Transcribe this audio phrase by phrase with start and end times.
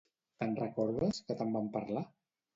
[0.43, 2.05] Te'n recordes, que te'n vam parlar?